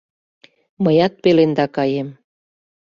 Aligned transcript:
—Мыят 0.83 1.13
пеленда 1.23 1.65
каем... 1.75 2.09